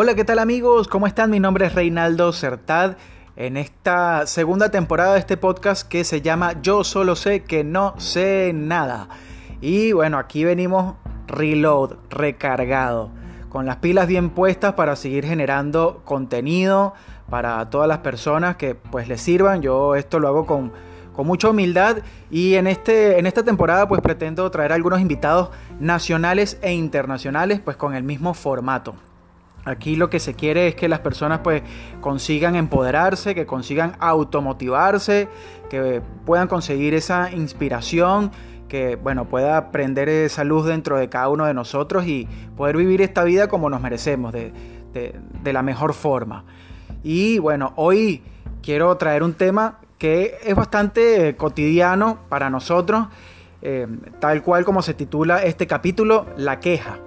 [0.00, 0.86] Hola, ¿qué tal amigos?
[0.86, 1.28] ¿Cómo están?
[1.28, 2.94] Mi nombre es Reinaldo Certad.
[3.34, 7.98] En esta segunda temporada de este podcast que se llama Yo solo sé que no
[7.98, 9.08] sé nada.
[9.60, 10.94] Y bueno, aquí venimos
[11.26, 13.10] reload, recargado,
[13.48, 16.94] con las pilas bien puestas para seguir generando contenido
[17.28, 19.62] para todas las personas que pues les sirvan.
[19.62, 20.70] Yo esto lo hago con,
[21.12, 21.96] con mucha humildad
[22.30, 27.76] y en, este, en esta temporada pues pretendo traer algunos invitados nacionales e internacionales pues
[27.76, 28.94] con el mismo formato.
[29.64, 31.62] Aquí lo que se quiere es que las personas pues
[32.00, 35.28] consigan empoderarse, que consigan automotivarse,
[35.68, 38.30] que puedan conseguir esa inspiración,
[38.68, 43.02] que bueno, pueda prender esa luz dentro de cada uno de nosotros y poder vivir
[43.02, 44.52] esta vida como nos merecemos, de,
[45.44, 46.44] la mejor forma.
[47.02, 48.22] Y bueno, hoy
[48.62, 53.06] quiero traer un tema que es bastante cotidiano para nosotros,
[53.62, 53.86] eh,
[54.20, 57.00] tal cual como se titula este capítulo, la queja.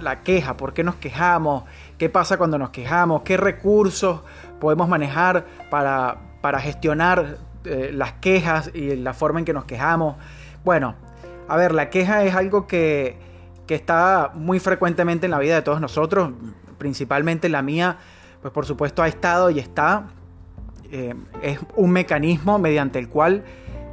[0.00, 1.62] La queja, ¿por qué nos quejamos?
[1.98, 3.22] ¿Qué pasa cuando nos quejamos?
[3.22, 4.20] ¿Qué recursos
[4.60, 10.16] podemos manejar para, para gestionar eh, las quejas y la forma en que nos quejamos?
[10.64, 10.94] Bueno,
[11.48, 13.18] a ver, la queja es algo que,
[13.66, 16.30] que está muy frecuentemente en la vida de todos nosotros,
[16.78, 17.98] principalmente la mía,
[18.40, 20.06] pues por supuesto ha estado y está.
[20.90, 23.44] Eh, es un mecanismo mediante el cual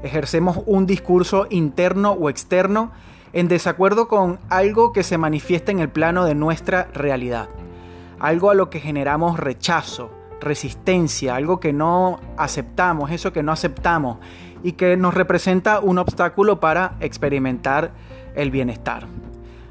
[0.04, 2.92] ejercemos un discurso interno o externo
[3.34, 7.50] en desacuerdo con algo que se manifiesta en el plano de nuestra realidad,
[8.20, 14.18] algo a lo que generamos rechazo, resistencia, algo que no aceptamos, eso que no aceptamos
[14.64, 17.92] y que nos representa un obstáculo para experimentar
[18.36, 19.08] el bienestar.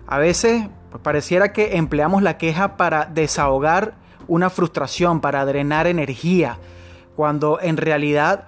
[0.07, 3.95] A veces pues, pareciera que empleamos la queja para desahogar
[4.29, 6.59] una frustración, para drenar energía,
[7.17, 8.45] cuando en realidad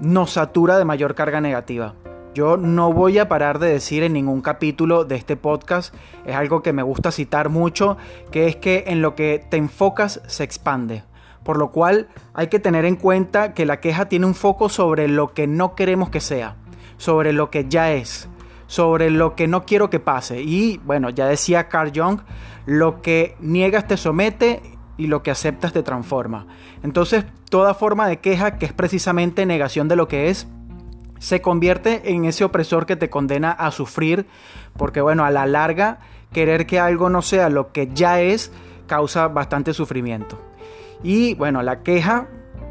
[0.00, 1.94] nos satura de mayor carga negativa.
[2.36, 5.94] Yo no voy a parar de decir en ningún capítulo de este podcast,
[6.26, 7.96] es algo que me gusta citar mucho,
[8.30, 11.02] que es que en lo que te enfocas se expande.
[11.42, 15.08] Por lo cual hay que tener en cuenta que la queja tiene un foco sobre
[15.08, 16.56] lo que no queremos que sea,
[16.98, 18.28] sobre lo que ya es,
[18.66, 20.42] sobre lo que no quiero que pase.
[20.42, 22.20] Y bueno, ya decía Carl Jung,
[22.66, 24.60] lo que niegas te somete
[24.98, 26.46] y lo que aceptas te transforma.
[26.82, 30.46] Entonces, toda forma de queja, que es precisamente negación de lo que es,
[31.26, 34.28] se convierte en ese opresor que te condena a sufrir,
[34.76, 35.98] porque bueno, a la larga,
[36.32, 38.52] querer que algo no sea lo que ya es,
[38.86, 40.38] causa bastante sufrimiento.
[41.02, 42.28] Y bueno, la queja,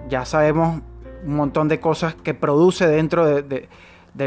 [0.07, 0.79] ya sabemos
[1.25, 3.67] un montón de cosas que produce dentro de,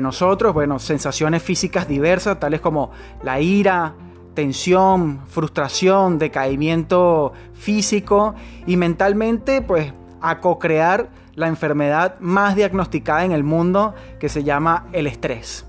[0.02, 2.90] nosotros, bueno, sensaciones físicas diversas, tales como
[3.22, 3.94] la ira,
[4.34, 8.34] tensión, frustración, decaimiento físico
[8.66, 14.86] y mentalmente, pues a co-crear la enfermedad más diagnosticada en el mundo que se llama
[14.92, 15.64] el estrés.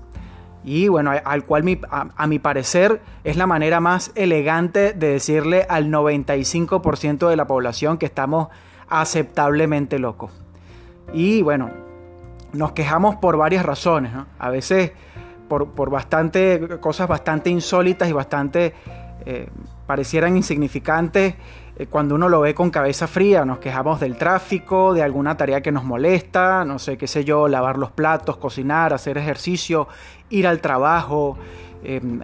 [0.64, 5.86] Y bueno, al cual a, mi parecer es la manera más elegante de decirle al
[5.86, 8.48] 95% de la población que estamos
[8.88, 10.32] aceptablemente locos.
[11.14, 11.70] Y bueno,
[12.52, 14.92] nos quejamos por varias razones, a veces
[15.48, 18.74] por, por, bastante cosas bastante insólitas y bastante
[19.24, 19.48] eh,
[19.86, 21.34] parecieran insignificantes
[21.88, 25.72] cuando uno lo ve con cabeza fría, nos quejamos del tráfico, de alguna tarea que
[25.72, 29.88] nos molesta, no sé, qué sé yo, lavar los platos, cocinar, hacer ejercicio,
[30.28, 31.38] ir al trabajo.
[31.84, 32.20] Em,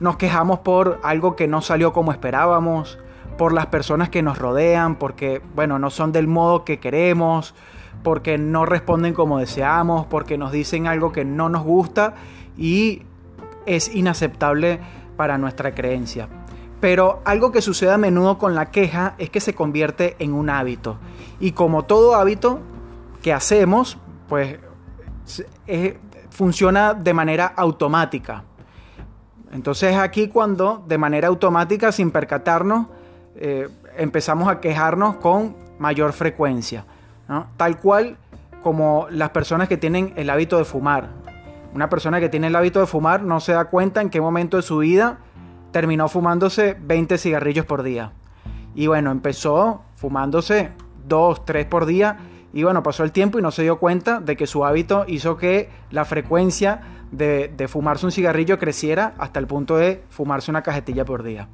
[0.00, 2.98] nos quejamos por algo que no salió como esperábamos,
[3.38, 7.54] por las personas que nos rodean, porque, bueno, no son del modo que queremos,
[8.02, 12.14] porque no responden como deseamos, porque nos dicen algo que no nos gusta
[12.56, 13.02] y
[13.66, 14.80] es inaceptable
[15.16, 16.28] para nuestra creencia.
[16.80, 20.50] Pero algo que sucede a menudo con la queja es que se convierte en un
[20.50, 20.98] hábito.
[21.40, 22.60] Y como todo hábito
[23.22, 23.98] que hacemos,
[24.28, 24.58] pues
[26.30, 28.44] funciona de manera automática.
[29.52, 32.88] Entonces aquí cuando de manera automática, sin percatarnos,
[33.36, 36.84] eh, empezamos a quejarnos con mayor frecuencia.
[37.56, 38.18] Tal cual
[38.62, 41.08] como las personas que tienen el hábito de fumar.
[41.74, 44.56] Una persona que tiene el hábito de fumar no se da cuenta en qué momento
[44.56, 45.18] de su vida
[45.76, 48.12] terminó fumándose 20 cigarrillos por día.
[48.74, 50.70] Y bueno, empezó fumándose
[51.06, 52.16] 2, 3 por día.
[52.54, 55.36] Y bueno, pasó el tiempo y no se dio cuenta de que su hábito hizo
[55.36, 56.80] que la frecuencia
[57.10, 61.46] de, fumarse un cigarrillo creciera hasta el punto de fumarse una cajetilla por día.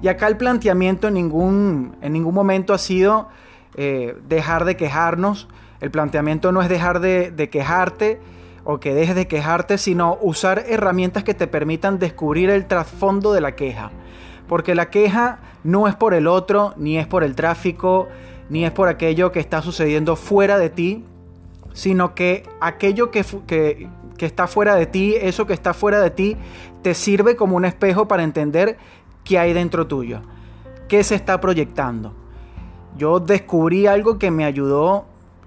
[0.00, 3.28] Y acá el planteamiento en ningún, en ningún momento ha sido
[3.74, 5.48] eh, dejar de quejarnos.
[5.82, 8.22] El planteamiento no es dejar de, de quejarte,
[8.64, 13.40] o que dejes de quejarte, sino usar herramientas que te permitan descubrir el trasfondo de
[13.40, 13.90] la queja.
[14.48, 18.08] Porque la queja no es por el otro, ni es por el tráfico,
[18.48, 21.04] ni es por aquello que está sucediendo fuera de ti,
[21.72, 23.88] sino que aquello que, que,
[24.26, 26.36] está fuera de ti, eso que está fuera de ti,
[26.82, 28.76] te sirve como un espejo para entender
[29.24, 30.20] qué hay dentro tuyo.
[30.86, 32.12] qué se está proyectando.
[32.96, 35.06] Yo descubrí algo que me ayudó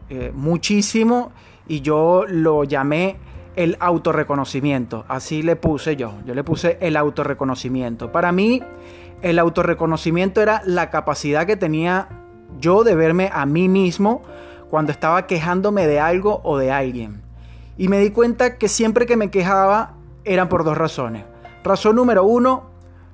[0.10, 1.32] eh, muchísimo
[1.68, 3.18] y yo lo llamé
[3.56, 5.06] el autorreconocimiento.
[5.08, 6.14] Así le puse yo.
[6.26, 8.12] Yo le puse el autorreconocimiento.
[8.12, 8.62] Para mí,
[9.22, 12.10] el autorreconocimiento era la capacidad que tenía
[12.60, 14.22] yo de verme a mí mismo
[14.70, 17.22] cuando estaba quejándome de algo o de alguien.
[17.78, 21.26] Y me di cuenta que siempre que me quejaba eran por dos razones.
[21.64, 22.70] Razón número uno,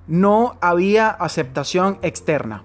[0.07, 2.63] no había aceptación externa.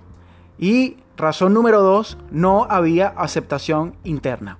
[0.58, 4.58] Y razón número dos, no había aceptación interna.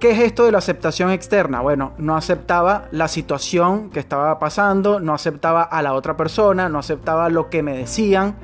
[0.00, 1.60] ¿Qué es esto de la aceptación externa?
[1.60, 6.78] Bueno, no aceptaba la situación que estaba pasando, no aceptaba a la otra persona, no
[6.78, 8.36] aceptaba lo que me decían.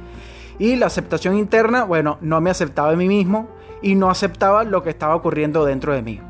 [0.59, 3.49] Y la aceptación interna, bueno, no me aceptaba a mí mismo
[3.83, 6.21] y no aceptaba lo que estaba ocurriendo dentro de mí.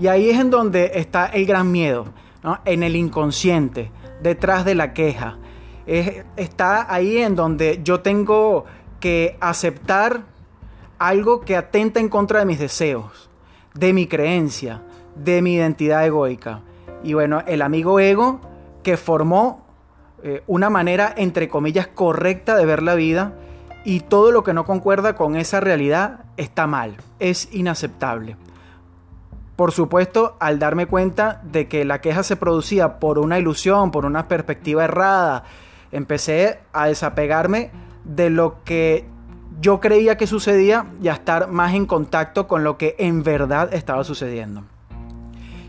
[0.00, 2.06] Y ahí es en donde está el gran miedo,
[2.64, 5.38] en el inconsciente, detrás de la queja.
[5.86, 8.64] está ahí en donde yo tengo
[8.98, 10.22] que aceptar
[10.98, 13.29] algo que atenta en contra de mis deseos
[13.74, 14.82] de mi creencia,
[15.14, 16.60] de mi identidad egoica.
[17.02, 18.40] Y bueno, el amigo ego
[18.82, 19.64] que formó
[20.22, 23.32] eh, una manera, entre comillas, correcta de ver la vida
[23.84, 28.36] y todo lo que no concuerda con esa realidad está mal, es inaceptable.
[29.56, 34.06] Por supuesto, al darme cuenta de que la queja se producía por una ilusión, por
[34.06, 35.44] una perspectiva errada,
[35.92, 37.70] empecé a desapegarme
[38.04, 39.06] de lo que
[39.60, 43.72] yo creía que sucedía y a estar más en contacto con lo que en verdad
[43.74, 44.64] estaba sucediendo.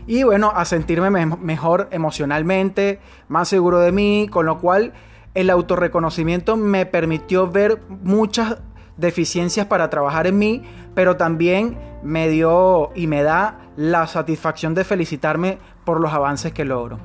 [0.06, 4.92] Y bueno, a sentirme mejor emocionalmente, más seguro de mí, con lo cual
[5.34, 8.58] el autorreconocimiento me permitió ver muchas
[8.96, 10.62] deficiencias para trabajar en mí,
[10.94, 16.64] pero también me dio y me da la satisfacción de felicitarme por los avances que
[16.64, 16.98] logro.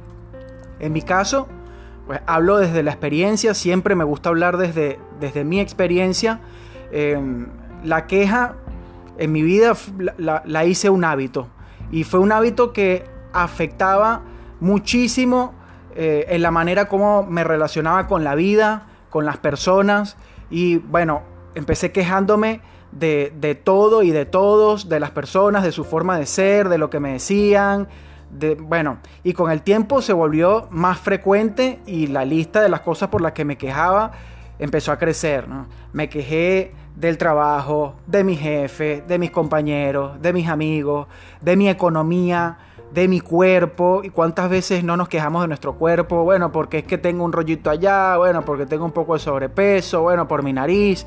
[0.79, 1.47] En mi caso,
[2.07, 6.39] pues hablo desde la experiencia, siempre me gusta hablar desde, desde mi experiencia
[6.91, 7.47] Em,
[7.83, 8.55] la queja
[9.17, 9.73] en mi vida
[10.17, 11.47] la, hice un hábito.
[11.91, 14.21] Y fue un hábito que afectaba
[14.59, 15.53] muchísimo
[15.95, 20.17] eh, en la manera como me relacionaba con la vida, con las personas.
[20.49, 21.23] Y bueno,
[21.55, 22.61] empecé quejándome
[22.91, 26.77] de, de, todo y de todos, de las personas, de su forma de ser, de
[26.77, 27.87] lo que me decían.
[28.31, 32.81] De, bueno, y con el tiempo se volvió más frecuente y la lista de las
[32.81, 34.11] cosas por las que me quejaba
[34.59, 35.45] empezó a crecer.
[35.93, 41.07] Me quejé del trabajo, de mi jefe, de mis compañeros, de mis amigos,
[41.41, 42.57] de mi economía,
[42.93, 44.01] de mi cuerpo.
[44.03, 46.23] ¿Y cuántas veces no nos quejamos de nuestro cuerpo?
[46.23, 50.01] Bueno, porque es que tengo un rollito allá, bueno, porque tengo un poco de sobrepeso,
[50.01, 51.05] bueno, por mi nariz.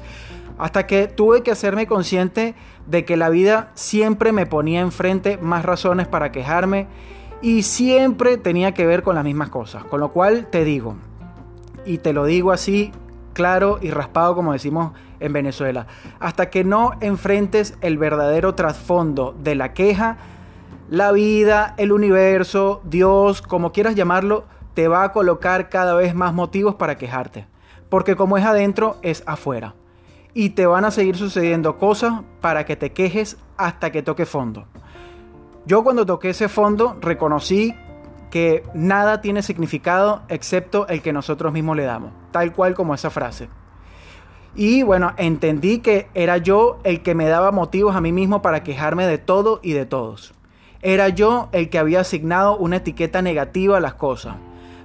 [0.58, 2.54] Hasta que tuve que hacerme consciente
[2.86, 6.86] de que la vida siempre me ponía enfrente más razones para quejarme
[7.40, 9.84] y siempre tenía que ver con las mismas cosas.
[9.84, 10.96] Con lo cual te digo,
[11.86, 12.92] y te lo digo así
[13.40, 15.86] claro y raspado como decimos en Venezuela.
[16.18, 20.18] Hasta que no enfrentes el verdadero trasfondo de la queja,
[20.90, 24.44] la vida, el universo, Dios, como quieras llamarlo,
[24.74, 27.46] te va a colocar cada vez más motivos para quejarte.
[27.88, 29.74] Porque como es adentro, es afuera.
[30.34, 34.66] Y te van a seguir sucediendo cosas para que te quejes hasta que toque fondo.
[35.64, 37.74] Yo cuando toqué ese fondo reconocí
[38.30, 43.10] que nada tiene significado excepto el que nosotros mismos le damos, tal cual como esa
[43.10, 43.48] frase.
[44.54, 48.62] Y bueno, entendí que era yo el que me daba motivos a mí mismo para
[48.62, 50.34] quejarme de todo y de todos.
[50.82, 54.36] Era yo el que había asignado una etiqueta negativa a las cosas.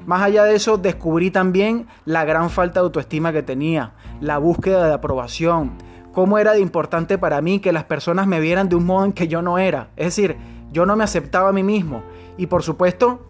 [0.05, 4.85] Más allá de eso, descubrí también la gran falta de autoestima que tenía, la búsqueda
[4.85, 5.71] de aprobación,
[6.13, 9.13] cómo era de importante para mí que las personas me vieran de un modo en
[9.13, 9.89] que yo no era.
[9.95, 10.37] Es decir,
[10.71, 12.03] yo no me aceptaba a mí mismo.
[12.37, 13.21] Y por supuesto,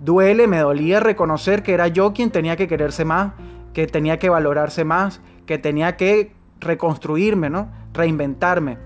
[0.00, 3.32] Duele, me dolía reconocer que era yo quien tenía que quererse más,
[3.74, 7.68] que tenía que valorarse más, que tenía que reconstruirme, ¿no?
[7.92, 8.78] Reinventarme.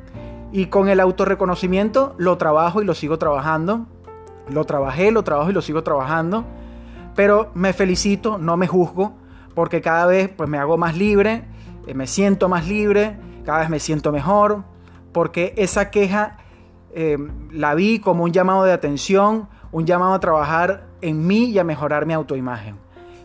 [0.50, 3.87] Y con el autorreconocimiento lo trabajo y lo sigo trabajando.
[4.49, 6.44] Lo trabajé, lo trabajo y lo sigo trabajando.
[7.14, 9.14] Pero me felicito, no me juzgo,
[9.54, 11.44] porque cada vez pues, me hago más libre,
[11.87, 14.64] eh, me siento más libre, cada vez me siento mejor,
[15.12, 16.38] porque esa queja
[16.92, 17.18] eh,
[17.52, 21.64] la vi como un llamado de atención, un llamado a trabajar en mí y a
[21.64, 22.76] mejorar mi autoimagen.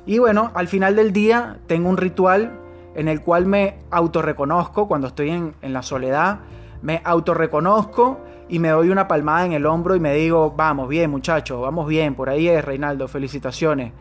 [0.08, 2.60] Y bueno, al final del día tengo un ritual
[2.96, 6.40] en el cual me autorreconozco cuando estoy en, la soledad,
[6.82, 11.12] me autorreconozco y me doy una palmada en el hombro y me digo, vamos bien
[11.12, 13.94] muchachos, vamos bien, por ahí es Reinaldo, felicitaciones.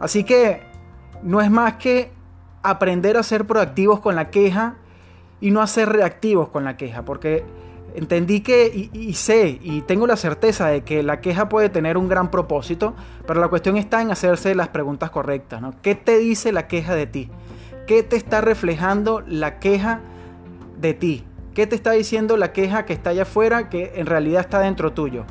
[0.00, 0.62] Así que
[1.22, 2.10] no es más que
[2.62, 4.76] aprender a ser proactivos con la queja
[5.42, 7.44] y no a ser reactivos con la queja, porque
[7.96, 12.08] entendí que y, sé y tengo la certeza de que la queja puede tener un
[12.08, 12.94] gran propósito,
[13.26, 15.60] pero la cuestión está en hacerse las preguntas correctas.
[15.60, 15.74] ¿no?
[15.82, 17.30] ¿Qué te dice la queja de ti?
[17.86, 20.00] ¿Qué te está reflejando la queja
[20.78, 21.24] de ti?
[21.54, 24.92] ¿Qué te está diciendo la queja que está allá afuera que en realidad está dentro
[24.92, 25.24] tuyo?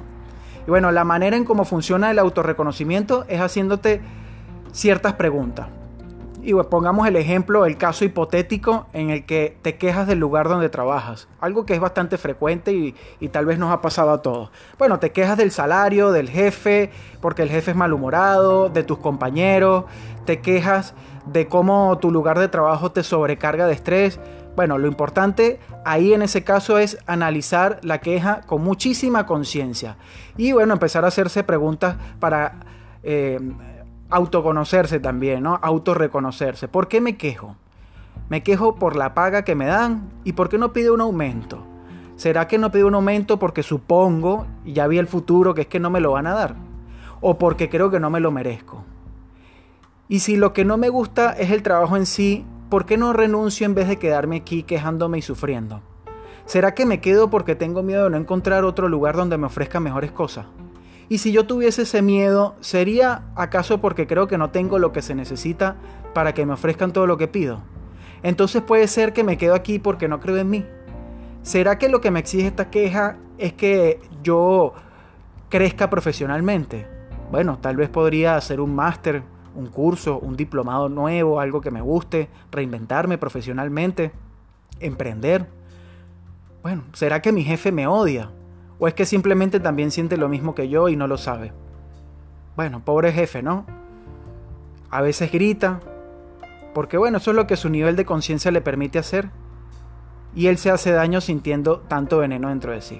[0.65, 4.01] Y bueno, la manera en cómo funciona el autorreconocimiento es haciéndote
[4.71, 5.67] ciertas preguntas.
[6.45, 10.69] Y pongamos el ejemplo, el caso hipotético en el que te quejas del lugar donde
[10.69, 11.27] trabajas.
[11.41, 14.51] Algo que es bastante frecuente y, y, tal vez nos ha pasado a todos.
[14.77, 19.85] Bueno, te quejas del salario, del jefe, porque el jefe es malhumorado, de tus compañeros,
[20.25, 20.93] te quejas
[21.25, 24.19] de cómo tu lugar de trabajo te sobrecarga de estrés.
[24.55, 29.97] Bueno, lo importante ahí en ese caso es analizar la queja con muchísima conciencia.
[30.37, 32.59] Y bueno, empezar a hacerse preguntas para...
[33.01, 33.39] Eh,
[34.09, 35.59] autoconocerse también, ¿no?
[35.61, 36.67] Autorreconocerse.
[36.67, 37.55] ¿Por qué me quejo?
[38.29, 41.63] Me quejo por la paga que me dan y por qué no pido un aumento.
[42.15, 45.67] ¿Será que no pido un aumento porque supongo, y ya vi el futuro, que es
[45.67, 46.55] que no me lo van a dar?
[47.21, 48.83] ¿O porque creo que no me lo merezco?
[50.07, 53.11] Y si lo que no me gusta es el trabajo en sí, ¿por qué no
[53.11, 55.81] renuncio en vez de quedarme aquí quejándome y sufriendo?
[56.45, 59.79] ¿Será que me quedo porque tengo miedo de no encontrar otro lugar donde me ofrezca
[59.79, 60.45] mejores cosas?
[61.07, 65.01] Y si yo tuviese ese miedo, ¿sería acaso porque creo que no tengo lo que
[65.01, 65.75] se necesita
[66.13, 67.61] para que me ofrezcan todo lo que pido?
[68.23, 70.65] Entonces puede ser que me quedo aquí porque no creo en mí.
[71.43, 74.73] ¿Será que lo que me exige esta queja es que yo
[75.49, 76.87] crezca profesionalmente?
[77.31, 79.21] Bueno, tal vez podría hacer un máster,
[79.55, 84.11] un curso, un diplomado nuevo, algo que me guste, reinventarme profesionalmente,
[84.79, 85.47] emprender.
[86.63, 88.31] Bueno, ¿será que mi jefe me odia?
[88.79, 91.53] ¿O es que simplemente también siente lo mismo que yo y no lo sabe?
[92.55, 93.65] Bueno, pobre jefe, ¿no?
[94.89, 95.79] A veces grita,
[96.73, 99.29] porque bueno, eso es lo que su nivel de conciencia le permite hacer.
[100.35, 102.99] Y él se hace daño sintiendo tanto veneno dentro de sí.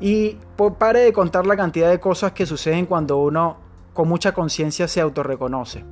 [0.00, 0.38] Y
[0.78, 3.56] pare de contar la cantidad de cosas que suceden cuando uno
[3.92, 5.84] con mucha conciencia se autorreconoce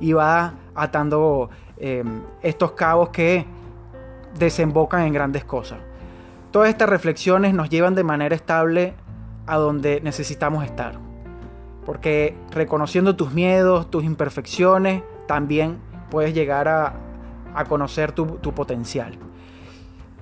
[0.00, 3.46] y va atando em, estos cabos que
[4.38, 5.78] desembocan en grandes cosas.
[6.54, 8.94] Todas estas reflexiones nos llevan de manera estable
[9.44, 11.00] a donde necesitamos estar.
[11.84, 15.78] Porque reconociendo tus miedos, tus imperfecciones, también
[16.12, 16.94] puedes llegar a,
[17.68, 19.18] conocer tu, potencial.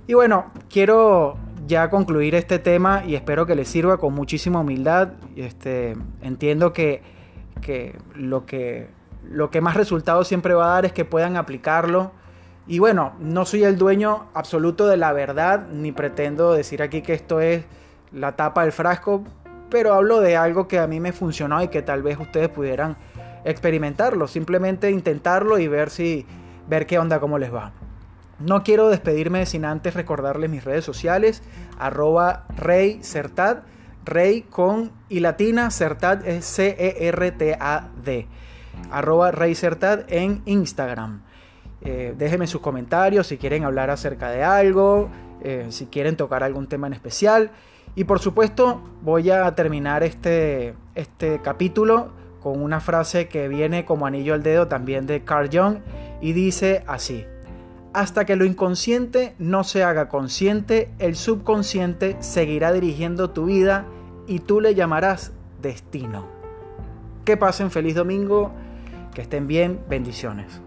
[0.07, 1.37] Y bueno, quiero
[1.67, 5.11] ya concluir este tema y espero que les sirva con muchísima humildad.
[5.37, 7.03] Este, entiendo que,
[8.15, 8.89] lo que
[9.23, 12.13] lo que más resultados siempre va a dar es que puedan aplicarlo
[12.67, 17.15] y bueno, no soy el dueño absoluto de la verdad, ni pretendo decir aquí que
[17.15, 17.65] esto es
[18.13, 19.25] la tapa del frasco,
[19.69, 22.97] pero hablo de algo que a mí me funcionó y que tal vez ustedes pudieran
[23.45, 26.25] experimentarlo, simplemente intentarlo y ver si
[26.69, 27.73] ver qué onda, cómo les va.
[28.39, 31.43] No quiero despedirme sin antes recordarles mis redes sociales,
[31.79, 33.63] arroba rey certad,
[34.05, 38.27] rey con y latina, certad es C-E-R-T-A-D,
[38.91, 41.23] arroba rey certad en Instagram.
[41.85, 45.09] Eh, déjenme sus comentarios si quieren hablar acerca de algo,
[45.43, 47.51] eh, si quieren tocar algún tema en especial.
[47.95, 52.13] Y por supuesto voy a terminar este, este capítulo
[52.43, 55.79] con una frase que viene como anillo al dedo también de Carl Jung
[56.21, 57.27] y dice así.
[57.93, 63.85] Hasta que lo inconsciente no se haga consciente, el subconsciente seguirá dirigiendo tu vida
[64.27, 66.27] y tú le llamarás destino.
[67.27, 68.51] Que pasen feliz domingo,
[69.15, 70.63] que estén bien, bendiciones.